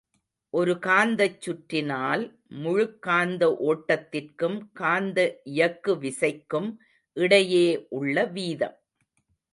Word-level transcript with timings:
ஒரு 0.53 0.73
காந்தச் 0.85 1.35
சுற்றினால் 1.39 2.23
முழுக்காந்த 2.63 3.43
ஓட்டத்திற்கும் 3.67 4.57
காந்த 4.73 5.19
இயக்கு 5.51 5.95
விசைக்கும் 5.95 6.69
இடையே 7.17 7.67
உள்ள 7.89 8.25
வீதம். 8.25 8.77